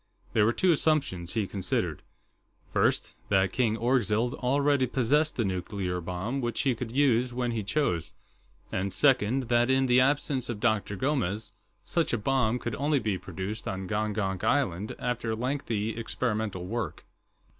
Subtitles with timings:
[0.33, 2.01] There were two assumptions, he considered:
[2.73, 7.61] first, that King Orgzild already possessed a nuclear bomb which he could use when he
[7.61, 8.13] chose,
[8.71, 10.95] and, second, that in the absence of Dr.
[10.95, 11.51] Gomes,
[11.85, 17.05] such a bomb could only be produced on Gongonk Island after lengthy experimental work.